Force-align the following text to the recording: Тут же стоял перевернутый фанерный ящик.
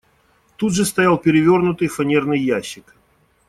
Тут 0.55 0.73
же 0.73 0.83
стоял 0.85 1.19
перевернутый 1.19 1.87
фанерный 1.87 2.39
ящик. 2.39 2.95